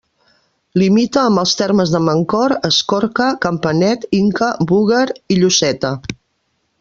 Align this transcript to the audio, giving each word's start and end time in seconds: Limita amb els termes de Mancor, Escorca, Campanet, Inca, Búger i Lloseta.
Limita 0.81 1.19
amb 1.23 1.41
els 1.41 1.51
termes 1.59 1.91
de 1.97 2.01
Mancor, 2.07 2.55
Escorca, 2.71 3.27
Campanet, 3.45 4.09
Inca, 4.23 4.49
Búger 4.73 5.05
i 5.37 5.41
Lloseta. 5.43 5.93